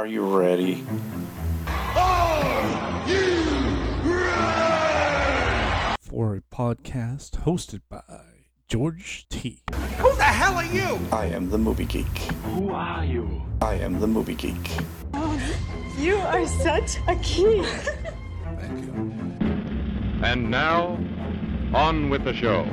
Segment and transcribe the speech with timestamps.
[0.00, 0.82] Are you ready?
[1.94, 3.44] Are you
[4.02, 5.96] ready?
[6.00, 9.62] For a podcast hosted by George T.
[9.98, 10.98] Who the hell are you?
[11.12, 12.16] I am the movie geek.
[12.54, 13.42] Who are you?
[13.60, 14.70] I am the movie geek.
[15.98, 17.66] You are such a geek.
[20.22, 20.98] And now,
[21.74, 22.64] on with the show.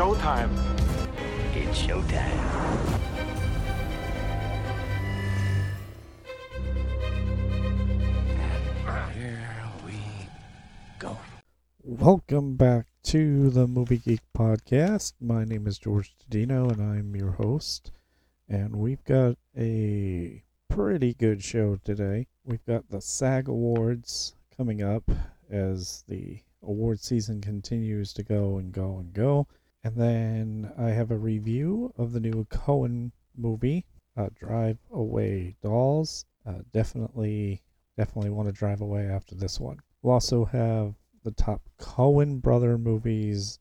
[0.00, 0.50] Showtime.
[1.54, 2.16] It's showtime.
[9.12, 9.46] Here
[9.84, 9.92] we
[10.98, 11.18] go.
[11.82, 15.12] Welcome back to the Movie Geek Podcast.
[15.20, 17.92] My name is George Tadino and I'm your host.
[18.48, 22.26] And we've got a pretty good show today.
[22.42, 25.10] We've got the SAG Awards coming up
[25.50, 29.46] as the award season continues to go and go and go.
[29.82, 33.86] And then I have a review of the new Coen movie,
[34.16, 36.24] uh, Drive Away Dolls.
[36.46, 37.62] Uh, definitely,
[37.96, 39.78] definitely want to drive away after this one.
[40.02, 43.58] We'll also have the top Coen brother movies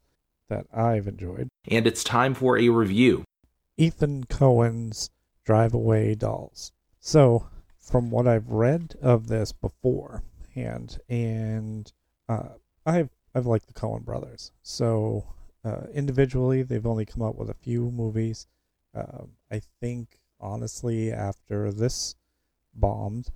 [0.50, 1.48] that I've enjoyed.
[1.70, 3.24] and it's time for a review.
[3.78, 5.10] Ethan Coen's
[5.46, 6.72] Drive Away Dolls.
[7.00, 7.48] So,
[7.80, 10.24] from what I've read of this before,
[10.56, 11.92] and and
[12.28, 12.50] uh,
[12.86, 14.52] I've I've liked the Coen brothers.
[14.64, 15.26] So,
[15.64, 18.48] uh, individually, they've only come out with a few movies.
[18.94, 22.16] Um, I think honestly, after this
[22.74, 23.32] bombed,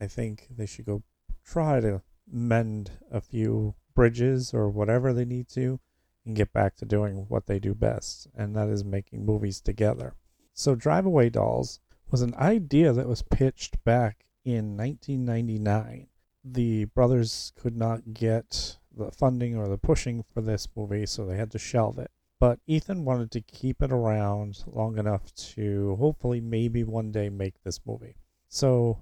[0.00, 1.02] I think they should go
[1.44, 5.80] try to mend a few bridges or whatever they need to
[6.24, 10.14] and get back to doing what they do best, and that is making movies together.
[10.54, 11.80] So, Drive Away Dolls
[12.10, 16.08] was an idea that was pitched back in 1999.
[16.44, 21.36] The brothers could not get the funding or the pushing for this movie, so they
[21.36, 22.10] had to shelve it.
[22.40, 27.62] But Ethan wanted to keep it around long enough to hopefully maybe one day make
[27.62, 28.16] this movie.
[28.48, 28.98] So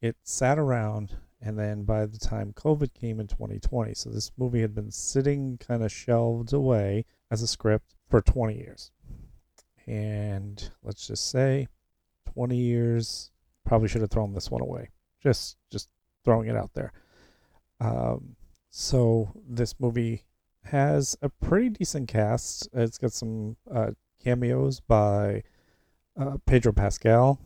[0.00, 4.60] it sat around and then by the time COVID came in 2020, so this movie
[4.60, 8.90] had been sitting kind of shelved away as a script for 20 years.
[9.86, 11.68] And let's just say
[12.34, 13.30] 20 years
[13.64, 14.90] probably should have thrown this one away.
[15.22, 15.88] Just just
[16.24, 16.92] throwing it out there.
[17.80, 18.36] Um,
[18.78, 20.26] so this movie
[20.64, 22.68] has a pretty decent cast.
[22.74, 23.92] It's got some uh,
[24.22, 25.44] cameos by
[26.20, 27.40] uh, Pedro Pascal,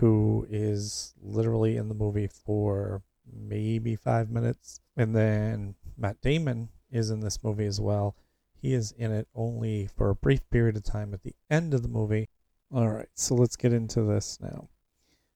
[0.00, 3.02] who is literally in the movie for
[3.32, 4.80] maybe five minutes.
[4.96, 8.16] And then Matt Damon is in this movie as well.
[8.60, 11.82] He is in it only for a brief period of time at the end of
[11.82, 12.28] the movie.
[12.74, 14.68] All right, so let's get into this now.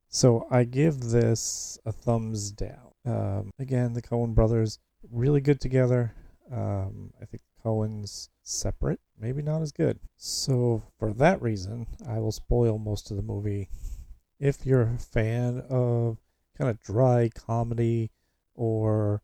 [0.09, 2.91] So I give this a thumbs down.
[3.07, 6.15] Um, again, the Coen brothers really good together.
[6.51, 9.99] Um, I think Coen's separate, maybe not as good.
[10.17, 13.69] So for that reason, I will spoil most of the movie.
[14.41, 16.19] If you're a fan of
[16.57, 18.11] kind of dry comedy
[18.55, 19.23] or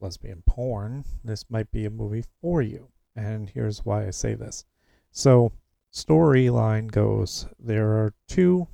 [0.00, 2.88] lesbian porn, this might be a movie for you.
[3.16, 4.64] And here's why I say this.
[5.10, 5.52] So,
[5.92, 8.68] storyline goes there are two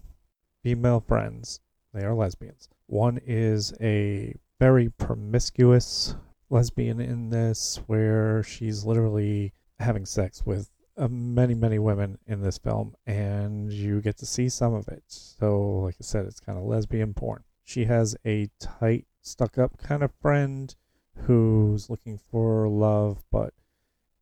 [0.63, 1.61] female friends,
[1.93, 2.69] they are lesbians.
[2.87, 6.15] One is a very promiscuous
[6.51, 12.59] lesbian in this, where she's literally having sex with uh, many, many women in this
[12.59, 15.05] film, and you get to see some of it.
[15.07, 17.45] So, like I said, it's kind of lesbian porn.
[17.63, 20.75] She has a tight, stuck up kind of friend
[21.15, 23.53] who's looking for love but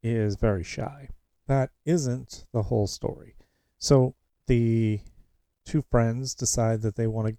[0.03, 1.09] is very shy.
[1.47, 3.37] That isn't the whole story.
[3.79, 4.15] So,
[4.47, 5.01] the
[5.65, 7.37] two friends decide that they want to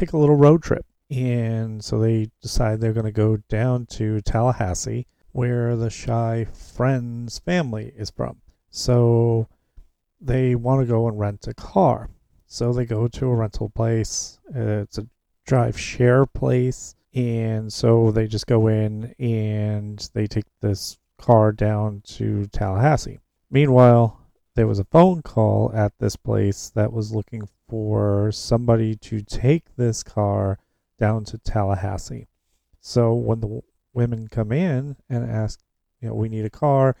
[0.00, 0.86] take a little road trip.
[1.10, 7.38] And so they decide they're going to go down to Tallahassee, where the shy friend's
[7.38, 8.40] family is from.
[8.70, 9.48] So
[10.20, 12.10] they want to go and rent a car.
[12.46, 14.38] So they go to a rental place.
[14.54, 15.06] It's a
[15.46, 16.94] drive share place.
[17.14, 23.20] And so they just go in and they take this car down to Tallahassee.
[23.50, 24.20] Meanwhile,
[24.54, 29.64] there was a phone call at this place that was looking for somebody to take
[29.76, 30.58] this car
[30.98, 32.28] down to Tallahassee.
[32.80, 33.62] So when the
[33.92, 35.60] women come in and ask,
[36.00, 36.96] you know, we need a car,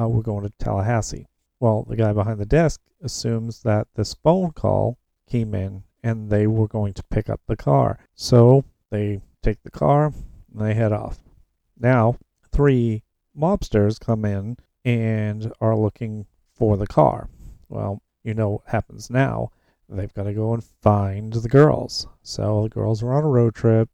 [0.00, 1.26] uh, we're going to Tallahassee.
[1.60, 4.98] Well, the guy behind the desk assumes that this phone call
[5.28, 7.98] came in and they were going to pick up the car.
[8.14, 10.06] So they take the car
[10.52, 11.18] and they head off.
[11.78, 12.16] Now,
[12.50, 13.02] three
[13.36, 17.28] mobsters come in and are looking for the car.
[17.68, 19.50] Well, you know what happens now.
[19.90, 22.06] They've got to go and find the girls.
[22.22, 23.88] So the girls are on a road trip.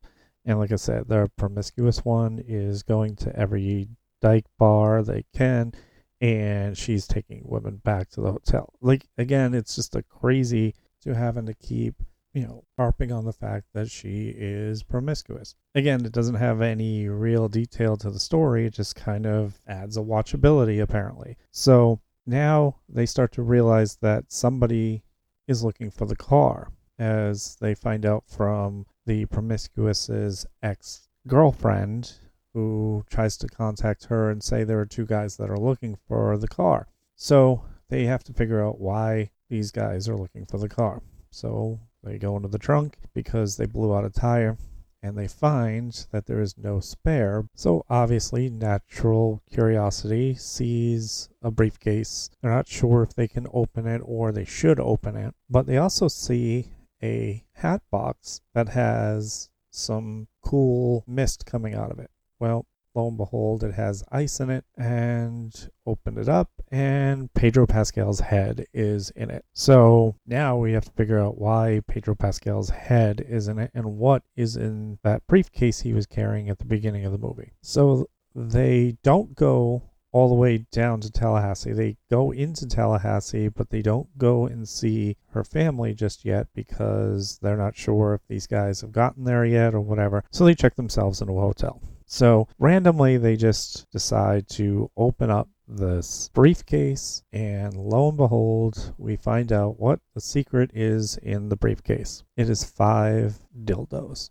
[0.45, 3.89] And like I said, their promiscuous one is going to every
[4.21, 5.73] dyke bar they can
[6.21, 11.15] and she's taking women back to the hotel like again it's just a crazy to
[11.15, 11.95] having to keep
[12.33, 17.07] you know harping on the fact that she is promiscuous again it doesn't have any
[17.09, 22.75] real detail to the story it just kind of adds a watchability apparently so now
[22.89, 25.03] they start to realize that somebody
[25.47, 32.15] is looking for the car as they find out from the promiscuous's ex girlfriend
[32.55, 36.39] who tries to contact her and say there are two guys that are looking for
[36.39, 36.89] the car.
[37.15, 41.03] So they have to figure out why these guys are looking for the car.
[41.31, 44.57] So they go into the trunk because they blew out a tire
[45.07, 47.47] and they find that there is no spare.
[47.55, 52.29] So obviously, natural curiosity sees a briefcase.
[52.43, 55.77] They're not sure if they can open it or they should open it, but they
[55.79, 62.11] also see a hat box that has some cool mist coming out of it.
[62.41, 62.67] Well,
[62.97, 68.21] lo and behold, it has ice in it, and opened it up, and Pedro Pascal's
[68.21, 69.45] head is in it.
[69.53, 73.99] So now we have to figure out why Pedro Pascal's head is in it and
[73.99, 77.53] what is in that briefcase he was carrying at the beginning of the movie.
[77.61, 79.83] So they don't go
[80.13, 81.75] all the way down to Tallahassee.
[81.75, 87.39] They go into Tallahassee, but they don't go and see her family just yet because
[87.43, 90.25] they're not sure if these guys have gotten there yet or whatever.
[90.31, 91.83] So they check themselves into a hotel.
[92.07, 99.17] So randomly, they just decide to open up this briefcase, and lo and behold, we
[99.17, 102.23] find out what the secret is in the briefcase.
[102.37, 104.31] It is five dildos.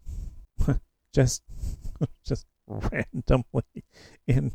[1.13, 1.43] just,
[2.25, 3.83] just randomly
[4.27, 4.53] in.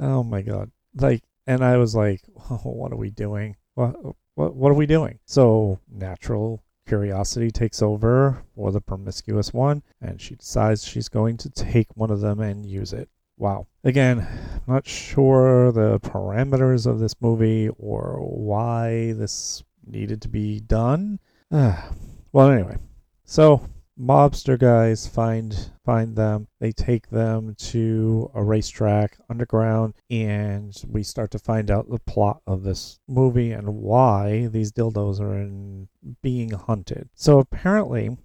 [0.00, 0.70] oh my god!
[0.94, 3.56] Like, and I was like, oh, "What are we doing?
[3.74, 3.94] What,
[4.34, 10.20] what, what are we doing?" So natural curiosity takes over for the promiscuous one, and
[10.20, 13.08] she decides she's going to take one of them and use it.
[13.38, 13.66] Wow.
[13.84, 20.60] Again, I'm not sure the parameters of this movie or why this needed to be
[20.60, 21.18] done.
[21.50, 22.78] well, anyway,
[23.24, 23.68] so
[23.98, 26.48] mobster guys find find them.
[26.60, 32.42] They take them to a racetrack underground and we start to find out the plot
[32.46, 35.88] of this movie and why these dildos are in
[36.22, 37.08] being hunted.
[37.14, 38.16] So apparently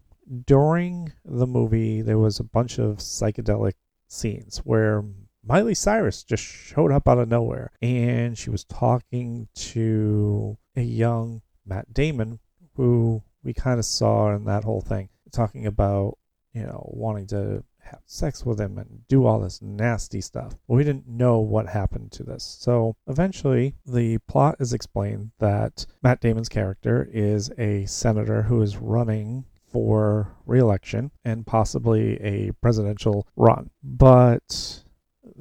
[0.45, 3.73] during the movie there was a bunch of psychedelic
[4.07, 5.03] scenes where
[5.43, 11.41] Miley Cyrus just showed up out of nowhere and she was talking to a young
[11.65, 12.39] Matt Damon
[12.75, 16.17] who we kind of saw in that whole thing talking about,
[16.53, 20.55] you know, wanting to have sex with him and do all this nasty stuff.
[20.67, 22.57] we didn't know what happened to this.
[22.59, 28.77] So eventually, the plot is explained that Matt Damon's character is a senator who is
[28.77, 33.69] running for reelection and possibly a presidential run.
[33.83, 34.83] But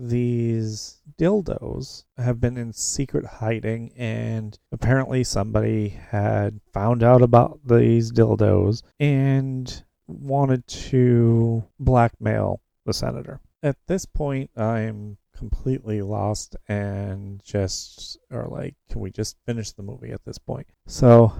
[0.00, 8.10] these dildos have been in secret hiding, and apparently somebody had found out about these
[8.10, 13.40] dildos and wanted to blackmail the senator.
[13.62, 19.82] At this point, I'm completely lost and just are like, can we just finish the
[19.82, 20.66] movie at this point?
[20.86, 21.32] So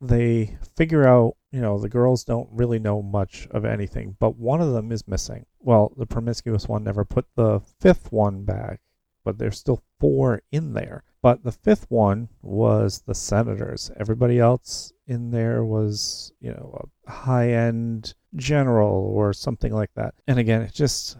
[0.00, 4.60] they figure out, you know, the girls don't really know much of anything, but one
[4.60, 5.46] of them is missing.
[5.66, 8.78] Well, the promiscuous one never put the fifth one back,
[9.24, 11.02] but there's still four in there.
[11.20, 13.90] But the fifth one was the senators.
[13.96, 20.14] Everybody else in there was, you know, a high end general or something like that.
[20.28, 21.18] And again, it's just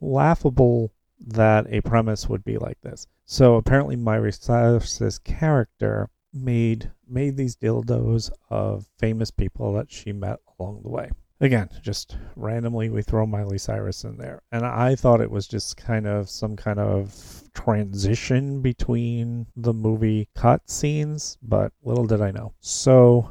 [0.00, 0.92] laughable
[1.26, 3.08] that a premise would be like this.
[3.24, 10.38] So apparently, Miley Cyrus's character made made these dildos of famous people that she met
[10.60, 11.10] along the way.
[11.40, 14.42] Again, just randomly we throw Miley Cyrus in there.
[14.52, 20.28] And I thought it was just kind of some kind of transition between the movie
[20.36, 22.54] cut scenes, but little did I know.
[22.60, 23.30] So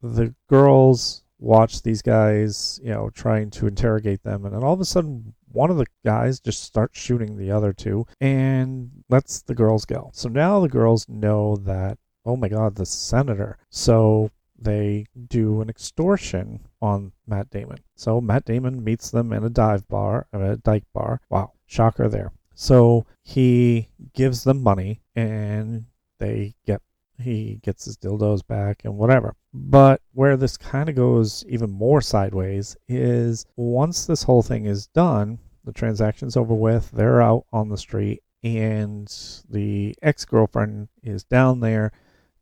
[0.00, 4.80] the girls watch these guys, you know, trying to interrogate them, and then all of
[4.80, 9.54] a sudden one of the guys just starts shooting the other two and lets the
[9.54, 10.10] girls go.
[10.12, 13.58] So now the girls know that oh my god, the senator.
[13.70, 14.30] So
[14.60, 17.78] they do an extortion on Matt Damon.
[17.96, 21.20] So Matt Damon meets them in a dive bar, a dyke bar.
[21.30, 22.32] Wow, shocker there.
[22.54, 25.86] So he gives them money and
[26.18, 26.82] they get
[27.18, 29.34] he gets his dildos back and whatever.
[29.52, 34.86] But where this kind of goes even more sideways is once this whole thing is
[34.88, 39.12] done, the transaction's over with, they're out on the street and
[39.50, 41.92] the ex-girlfriend is down there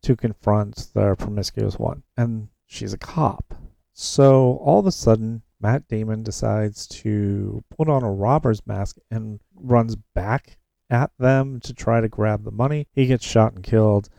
[0.03, 2.03] to confront the promiscuous one.
[2.17, 3.53] And she's a cop.
[3.93, 9.39] So all of a sudden, Matt Damon decides to put on a robber's mask and
[9.55, 10.57] runs back
[10.89, 12.87] at them to try to grab the money.
[12.93, 14.09] He gets shot and killed,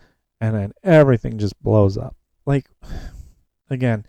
[0.40, 2.14] and then everything just blows up.
[2.44, 2.66] Like,
[3.70, 4.04] again,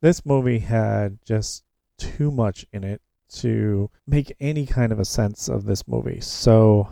[0.00, 1.64] this movie had just
[1.98, 6.20] too much in it to make any kind of a sense of this movie.
[6.20, 6.88] So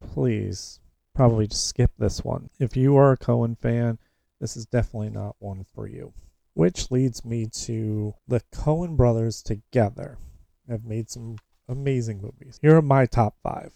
[0.00, 0.80] please,
[1.14, 2.50] probably just skip this one.
[2.58, 3.98] If you are a Coen fan,
[4.40, 6.12] this is definitely not one for you.
[6.54, 10.18] Which leads me to the Coen brothers together
[10.68, 11.36] have made some
[11.68, 12.58] amazing movies.
[12.62, 13.72] Here are my top five.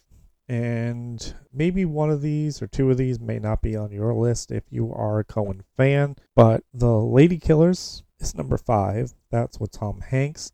[0.49, 4.51] And maybe one of these or two of these may not be on your list
[4.51, 9.13] if you are a Coen fan, but The Lady Killers is number five.
[9.31, 10.53] That's with Tom Hanks.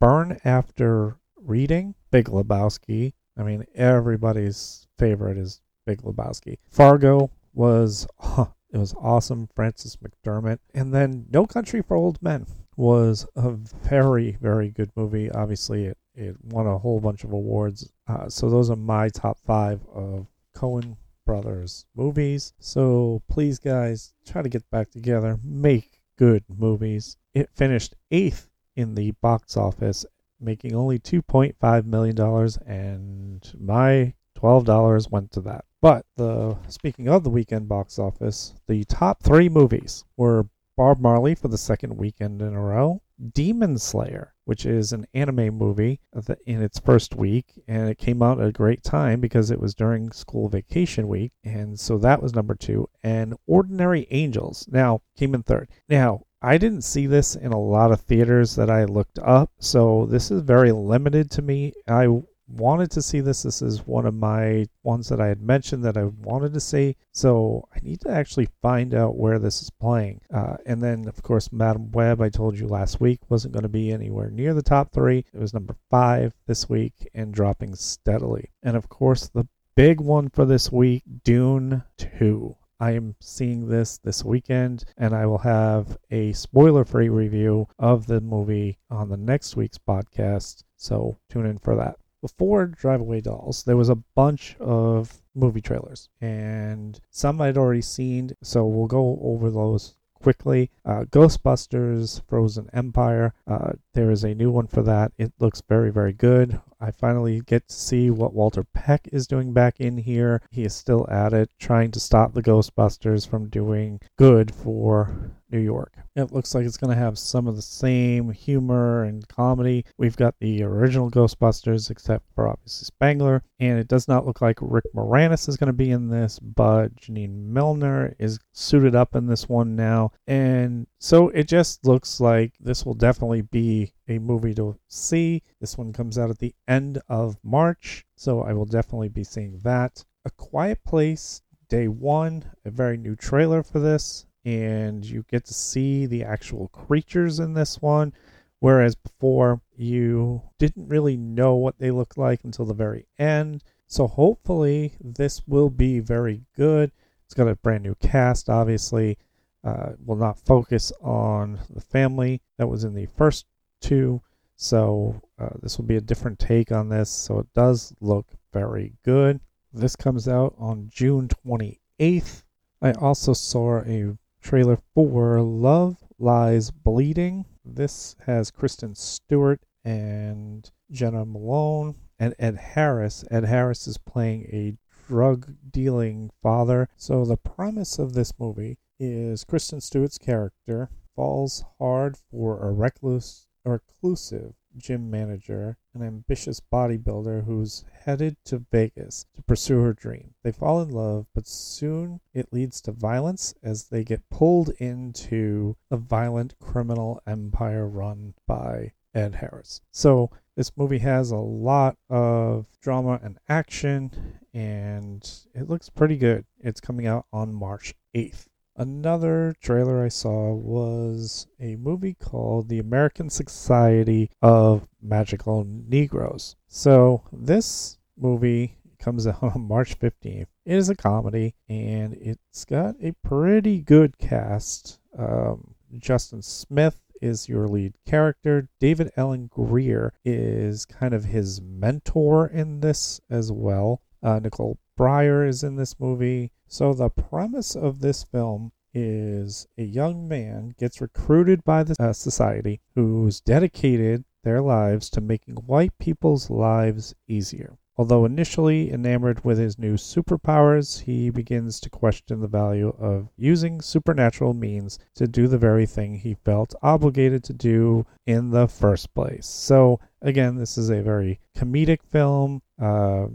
[0.00, 3.12] Burn After Reading, Big Lebowski.
[3.38, 6.58] I mean, everybody's favorite is Big Lebowski.
[6.70, 8.06] Fargo was
[8.70, 9.48] it was awesome.
[9.54, 15.30] Francis McDermott, and then No Country for Old Men was a very very good movie.
[15.30, 17.90] Obviously, it it won a whole bunch of awards.
[18.06, 22.54] Uh, so those are my top five of Coen brothers movies.
[22.58, 25.38] So please, guys, try to get back together.
[25.42, 27.16] Make good movies.
[27.34, 30.06] It finished eighth in the box office,
[30.40, 32.18] making only $2.5 million,
[32.66, 35.64] and my $12 went to that.
[35.86, 41.36] But the speaking of the weekend box office, the top three movies were Bob Marley
[41.36, 43.02] for the second weekend in a row,
[43.32, 46.00] Demon Slayer, which is an anime movie
[46.44, 49.76] in its first week, and it came out at a great time because it was
[49.76, 52.88] during school vacation week, and so that was number two.
[53.04, 55.68] And Ordinary Angels now came in third.
[55.88, 60.04] Now, I didn't see this in a lot of theaters that I looked up, so
[60.06, 61.74] this is very limited to me.
[61.86, 62.08] I
[62.48, 63.42] wanted to see this.
[63.42, 66.96] This is one of my ones that I had mentioned that I wanted to see.
[67.12, 70.20] So I need to actually find out where this is playing.
[70.32, 73.68] Uh, and then, of course, Madame Web, I told you last week, wasn't going to
[73.68, 75.24] be anywhere near the top three.
[75.32, 78.50] It was number five this week and dropping steadily.
[78.62, 82.56] And of course, the big one for this week Dune 2.
[82.78, 88.06] I am seeing this this weekend, and I will have a spoiler free review of
[88.06, 90.62] the movie on the next week's podcast.
[90.76, 95.60] So tune in for that before Drive Away Dolls, there was a bunch of movie
[95.60, 100.70] trailers, and some I'd already seen, so we'll go over those quickly.
[100.84, 103.32] Uh, Ghostbusters Frozen Empire.
[103.46, 105.12] Uh, there is a new one for that.
[105.18, 106.60] It looks very, very good.
[106.80, 110.42] I finally get to see what Walter Peck is doing back in here.
[110.50, 115.60] He is still at it, trying to stop the Ghostbusters from doing good for New
[115.60, 115.94] York.
[116.14, 119.84] It looks like it's going to have some of the same humor and comedy.
[119.98, 124.58] We've got the original Ghostbusters, except for obviously Spengler, and it does not look like
[124.60, 129.26] Rick Moranis is going to be in this, but Janine Milner is suited up in
[129.26, 130.12] this one now.
[130.26, 135.42] And so it just looks like this will definitely be a movie to see.
[135.60, 139.58] This one comes out at the end of March, so I will definitely be seeing
[139.64, 140.04] that.
[140.24, 145.52] A Quiet Place, day one, a very new trailer for this, and you get to
[145.52, 148.12] see the actual creatures in this one.
[148.60, 153.64] Whereas before, you didn't really know what they looked like until the very end.
[153.88, 156.92] So hopefully, this will be very good.
[157.24, 159.18] It's got a brand new cast, obviously.
[159.64, 163.46] Uh, will not focus on the family that was in the first
[163.80, 164.22] two.
[164.54, 167.10] So uh, this will be a different take on this.
[167.10, 169.40] So it does look very good.
[169.72, 172.44] This comes out on June 28th.
[172.80, 177.46] I also saw a trailer for Love Lies Bleeding.
[177.64, 183.24] This has Kristen Stewart and Jena Malone and Ed Harris.
[183.28, 184.76] Ed Harris is playing a
[185.08, 186.88] drug dealing father.
[186.96, 193.48] So the premise of this movie is Kristen Stewart's character falls hard for a recluse
[193.64, 200.34] reclusive gym manager, an ambitious bodybuilder who's headed to Vegas to pursue her dream.
[200.42, 205.76] They fall in love, but soon it leads to violence as they get pulled into
[205.90, 209.80] a violent criminal empire run by Ed Harris.
[209.90, 216.44] So this movie has a lot of drama and action, and it looks pretty good.
[216.60, 218.46] It's coming out on March 8th.
[218.78, 226.56] Another trailer I saw was a movie called The American Society of Magical Negroes.
[226.68, 230.48] So, this movie comes out on March 15th.
[230.66, 235.00] It is a comedy and it's got a pretty good cast.
[235.18, 238.68] Um, Justin Smith is your lead character.
[238.78, 244.02] David Alan Grier is kind of his mentor in this as well.
[244.22, 246.52] Uh, Nicole Breyer is in this movie.
[246.68, 252.12] So the premise of this film is a young man gets recruited by the uh,
[252.12, 257.76] society who's dedicated their lives to making white people's lives easier.
[257.98, 263.80] Although initially enamored with his new superpowers, he begins to question the value of using
[263.80, 269.14] supernatural means to do the very thing he felt obligated to do in the first
[269.14, 269.46] place.
[269.46, 272.60] So, again, this is a very comedic film.
[272.78, 273.28] Uh,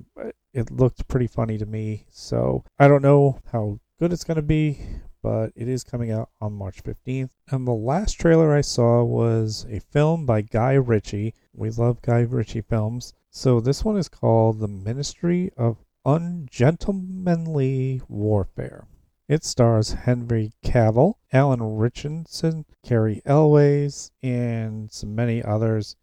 [0.54, 2.06] it looked pretty funny to me.
[2.10, 4.80] So, I don't know how good it's going to be,
[5.22, 7.30] but it is coming out on March 15th.
[7.50, 11.36] And the last trailer I saw was a film by Guy Ritchie.
[11.54, 13.14] We love Guy Ritchie films.
[13.30, 18.88] So this one is called The Ministry of Ungentlemanly Warfare.
[19.28, 25.96] It stars Henry Cavill, Alan Richardson, Cary Elwes, and many others.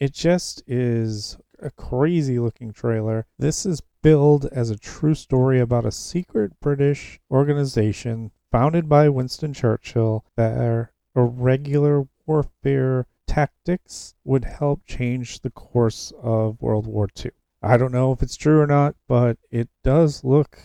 [0.00, 3.26] It just is a crazy looking trailer.
[3.38, 9.54] This is billed as a true story about a secret British organization founded by Winston
[9.54, 17.30] Churchill that irregular warfare tactics would help change the course of World War II.
[17.62, 20.58] I don't know if it's true or not, but it does look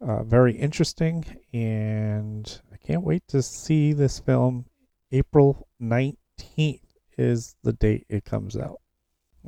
[0.00, 4.64] uh, very interesting, and I can't wait to see this film.
[5.12, 6.80] April 19th
[7.18, 8.80] is the date it comes out.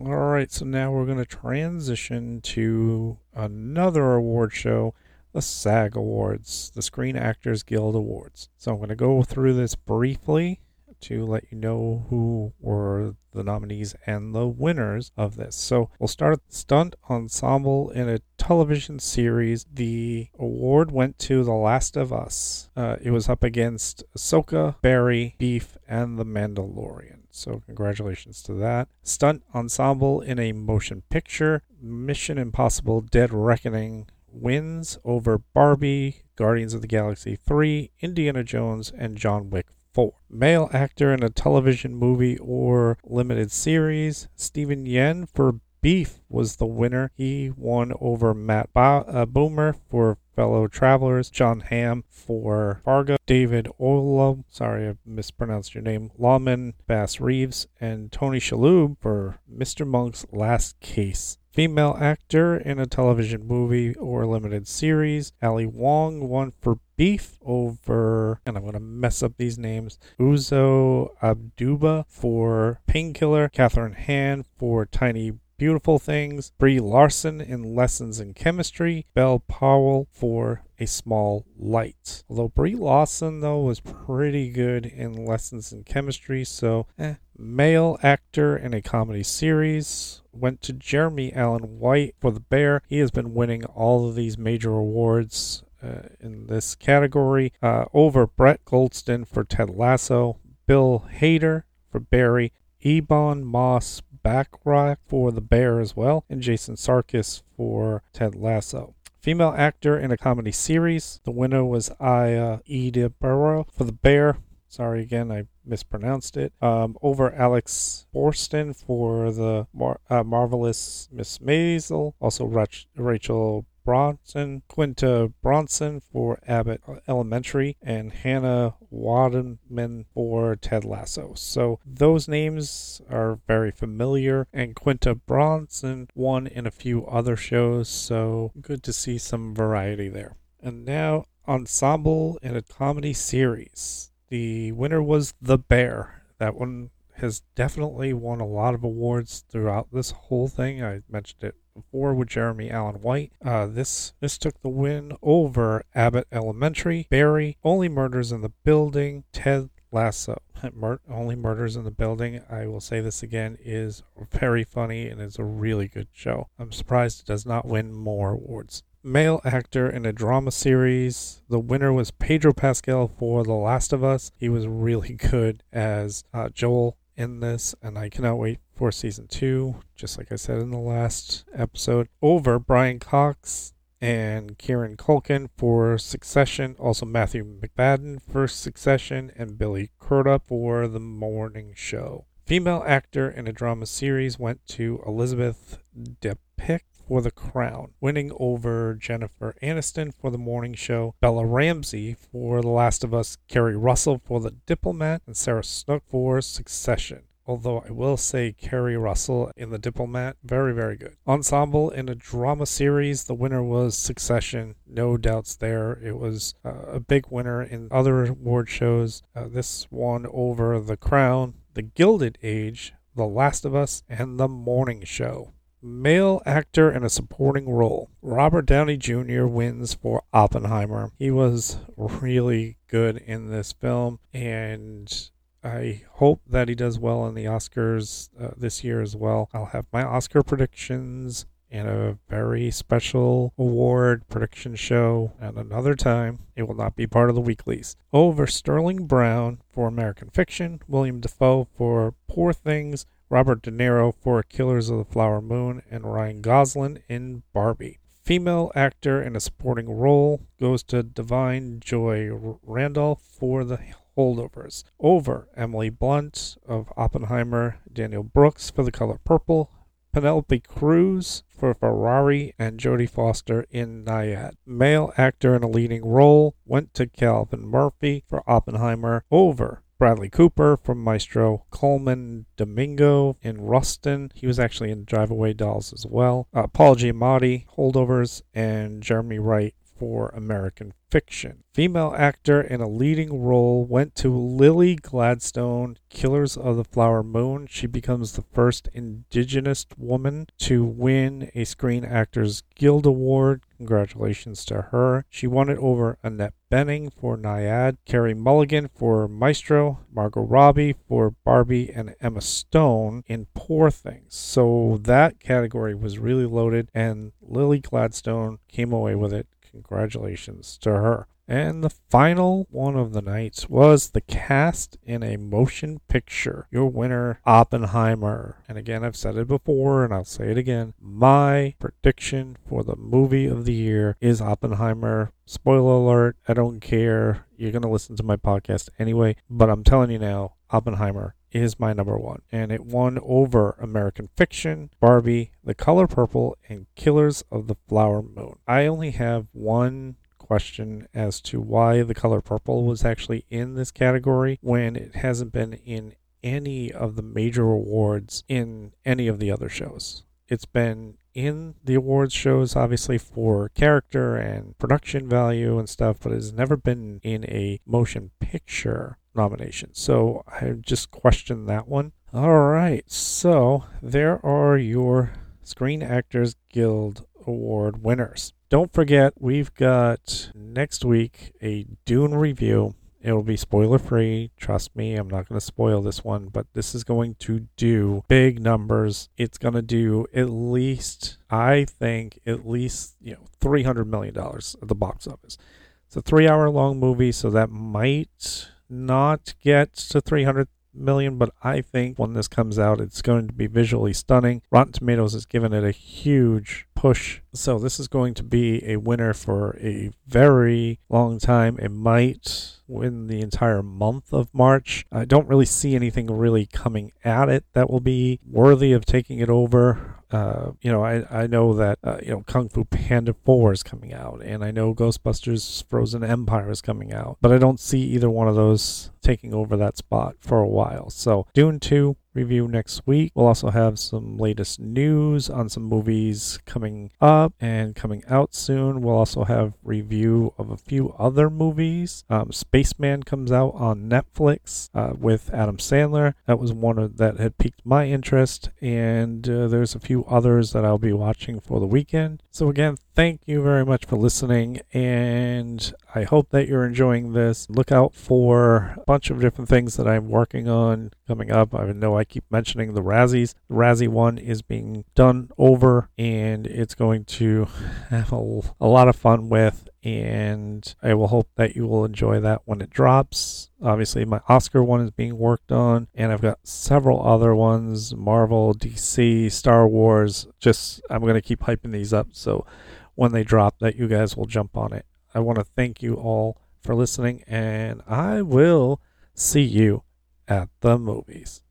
[0.03, 4.95] All right, so now we're going to transition to another award show,
[5.35, 8.49] the SAG Awards, the Screen Actors Guild Awards.
[8.57, 10.61] So I'm going to go through this briefly
[11.03, 15.55] to let you know who were the nominees and the winners of this.
[15.55, 19.67] So we'll start at stunt ensemble in a television series.
[19.71, 22.71] The award went to The Last of Us.
[22.75, 27.20] Uh, it was up against Ahsoka, Barry, Beef, and The Mandalorian.
[27.31, 28.89] So congratulations to that.
[29.03, 31.63] Stunt ensemble in a motion picture.
[31.81, 39.17] Mission Impossible: Dead Reckoning wins over Barbie, Guardians of the Galaxy 3, Indiana Jones, and
[39.17, 40.15] John Wick 4.
[40.29, 46.67] Male actor in a television movie or limited series, Steven Yeun for Beef was the
[46.67, 47.11] winner.
[47.17, 53.69] He won over Matt ba- uh, Boomer for Fellow Travelers, Jon Hamm for Fargo, David
[53.79, 59.87] Olam, sorry I mispronounced your name, Lawman Bass Reeves, and Tony Shalhoub for Mr.
[59.87, 61.37] Monk's Last Case.
[61.53, 68.41] Female actor in a television movie or limited series, Ali Wong won for Beef over,
[68.47, 74.87] and I'm going to mess up these names, Uzo Abduba for Painkiller, Kathryn Hahn for
[74.87, 82.25] Tiny Beautiful Things, Brie Larson in Lessons in Chemistry, Belle Powell for A Small Light.
[82.31, 87.17] Although Brie Larson, though, was pretty good in Lessons in Chemistry, so eh.
[87.37, 92.81] Male actor in a comedy series went to Jeremy Allen White for The Bear.
[92.89, 98.27] He has been winning all of these major awards uh, in this category uh, over
[98.27, 105.81] Brett Goldston for Ted Lasso, Bill Hader for Barry, Ebon Moss Bachrach for The Bear
[105.81, 108.95] as well, and Jason Sarkis for Ted Lasso.
[109.21, 111.21] Female actor in a comedy series.
[111.25, 114.39] The winner was Aya Edinburgh for The Bear.
[114.67, 116.53] Sorry again, I mispronounced it.
[116.63, 122.15] Um, over Alex Borstein for the Mar- uh, marvelous Miss Maisel.
[122.21, 131.33] Also Rach- Rachel Bronson, Quinta Brunson for Abbott Elementary, and Hannah Waddman for Ted Lasso.
[131.35, 137.89] So those names are very familiar, and Quinta Brunson won in a few other shows,
[137.89, 140.37] so good to see some variety there.
[140.63, 144.13] And now, ensemble in a comedy series.
[144.29, 146.23] The winner was The Bear.
[146.39, 150.83] That one has definitely won a lot of awards throughout this whole thing.
[150.83, 153.33] I mentioned it before with Jeremy Allen White.
[153.45, 159.25] Uh, this this took the win over Abbott Elementary, Barry, Only Murders in the Building,
[159.33, 160.43] Ted Lasso.
[160.75, 165.21] Mur- Only Murders in the Building, I will say this again, is very funny and
[165.21, 166.49] is a really good show.
[166.59, 168.83] I'm surprised it does not win more awards.
[169.03, 171.41] Male actor in a drama series.
[171.49, 174.31] The winner was Pedro Pascal for The Last of Us.
[174.37, 179.27] He was really good as uh, Joel in this, and I cannot wait for season
[179.29, 182.09] two, just like I said in the last episode.
[182.23, 189.91] Over Brian Cox and Kieran Culkin for Succession, also Matthew McFadden for Succession, and Billy
[189.99, 192.25] Crudup for The Morning Show.
[192.47, 196.81] Female actor in a drama series went to Elizabeth Debicki
[197.11, 202.69] for The Crown, winning over Jennifer Aniston for The Morning Show, Bella Ramsey for The
[202.69, 207.23] Last of Us, Keri Russell for The Diplomat, and Sarah Snook for Succession.
[207.49, 211.17] Although I will say Keri Russell in The Diplomat, very, very good.
[211.27, 214.77] Ensemble in a drama series, the winner was Succession.
[214.87, 215.95] No doubts there.
[215.95, 219.25] It was uh, a big winner in other award shows.
[219.35, 224.47] Uh, this won over The Crown, The Gilded Age, The Last of Us, and The
[224.47, 225.55] Morning Show.
[225.83, 228.11] Male actor in a supporting role.
[228.23, 229.47] Robert Downey Jr.
[229.47, 231.13] wins for Oppenheimer.
[231.19, 235.31] He was really good in this film, and
[235.63, 239.49] I hope that he does well in the Oscars uh, this year as well.
[239.53, 246.41] I'll have my Oscar predictions and a very special award prediction show at another time.
[246.57, 247.97] It will not be part of the weeklies.
[248.13, 254.43] Over Sterling Brown for American Fiction, William Dafoe for Poor Things, Robert De Niro for
[254.43, 258.01] Killers of the Flower Moon, and Ryan Gosling in Barbie.
[258.25, 262.29] Female actor in a supporting role goes to Da'Vine Joy
[262.65, 263.79] Randolph for The
[264.19, 264.83] Holdovers.
[264.99, 269.71] Over Emily Blunt of Oppenheimer, Danielle Brooks for The Color Purple,
[270.13, 274.55] Penelope Cruz for Ferrari, and Jodie Foster in Nyad.
[274.67, 279.25] Male actor in a leading role went to Calvin Murphy for Oppenheimer.
[279.31, 284.33] Over Bradley Cooper from Maestro, Colman Domingo in Rustin.
[284.35, 286.49] He was actually in Drive Away Dolls as well.
[286.55, 291.65] Uh, Paul Giamatti, Holdovers, and Jeremy Wright for American Fiction.
[291.75, 297.67] Female actor in a leading role went to Lily Gladstone, Killers of the Flower Moon.
[297.69, 303.65] She becomes the first Indigenous woman to win a Screen Actors Guild Award.
[303.77, 305.27] Congratulations to her.
[305.29, 311.33] She won it over Annette Bening for Nyad, Carey Mulligan for Maestro, Margot Robbie for
[311.45, 314.37] Barbie, and Emma Stone in Poor Things.
[314.37, 319.49] So that category was really loaded, and Lily Gladstone came away with it.
[319.69, 321.27] Congratulations to her.
[321.51, 326.69] And the final one of the nights was the cast in a motion picture.
[326.71, 328.63] Your winner, Oppenheimer.
[328.69, 330.95] And again, I've said it before and I'll say it again.
[331.01, 335.33] My prediction for the movie of the year is Oppenheimer.
[335.45, 337.47] Spoiler alert, I don't care.
[337.57, 339.35] You're going to listen to my podcast anyway.
[339.51, 342.43] But I'm telling you now, Oppenheimer is my number one.
[342.53, 348.23] And it won over American Fiction, Barbie, The Color Purple, and Killers of the Flower
[348.23, 348.61] Moon.
[348.69, 350.15] I only have one
[350.51, 355.53] question as to why the color purple was actually in this category when it hasn't
[355.53, 360.25] been in any of the major awards in any of the other shows.
[360.49, 366.33] It's been in the awards shows, obviously, for character and production value and stuff, but
[366.33, 369.91] it's never been in a motion picture nomination.
[369.93, 372.11] So I just questioned that one.
[372.35, 375.33] All right, so there are your
[375.63, 378.53] Screen Actors Guild Award winners.
[378.71, 382.95] Don't forget, we've got next week a Dune review.
[383.21, 384.53] It'll be spoiler free.
[384.57, 388.23] Trust me, I'm not going to spoil this one, but this is going to do
[388.29, 389.29] big numbers.
[389.37, 394.87] It's going to do at least, I think, at least, you know, $300 million at
[394.87, 395.59] the box office.
[396.07, 401.53] It's a three hour long movie, so that might not get to 300 million, but
[401.63, 404.63] I think when this comes out, it's going to be visually stunning.
[404.71, 407.41] Rotten Tomatoes has given it a huge push.
[407.55, 411.79] So this is going to be a winner for a very long time.
[411.79, 415.07] It might win the entire month of March.
[415.13, 419.39] I don't really see anything really coming at it that will be worthy of taking
[419.39, 420.17] it over.
[420.31, 423.83] Uh, you know, I, I know that, uh, you know, Kung Fu Panda 4 is
[423.83, 428.03] coming out, and I know Ghostbusters Frozen Empire is coming out, but I don't see
[428.03, 431.11] either one of those taking over that spot for a while.
[431.11, 433.33] So, Dune 2 review next week.
[433.35, 439.03] We'll also have some latest news on some movies coming up and coming out soon.
[439.03, 442.25] We'll also have review of a few other movies.
[442.31, 446.35] Um, Spaceman comes out on Netflix uh, with Adam Sandler.
[446.47, 450.73] That was one of, that had piqued my interest, and uh, there's a few others
[450.73, 452.43] that I'll be watching for the weekend.
[452.51, 457.69] So again, thank you very much for listening, and I hope that you're enjoying this.
[457.71, 461.75] Look out for a bunch of different things that I'm working on coming up.
[461.75, 463.55] I know I keep mentioning the Razzies.
[463.69, 467.65] The Razzie one is being done over, and it's going to
[468.11, 469.89] have a, a lot of fun with.
[470.03, 473.71] And I will hope that you will enjoy that when it drops.
[473.83, 478.75] Obviously, my Oscar one is being worked on, and I've got several other ones Marvel,
[478.75, 480.47] DC, Star Wars.
[480.59, 482.29] Just, I'm going to keep hyping these up.
[482.33, 482.67] So
[483.15, 485.07] when they drop, that you guys will jump on it.
[485.35, 489.01] I want to thank you all for listening, and I will
[489.35, 490.03] see you
[490.49, 491.63] at the movies.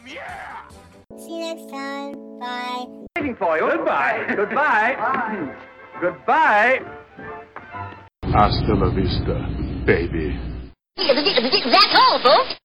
[0.00, 0.68] Came yeah!
[1.18, 2.38] See you next time.
[2.38, 2.84] Bye.
[3.16, 3.70] waiting for you.
[3.76, 4.32] Goodbye.
[4.36, 5.56] Goodbye.
[6.00, 6.80] Goodbye.
[8.32, 9.48] Hasta la vista,
[9.84, 10.38] baby.
[10.96, 12.59] That's all, folks.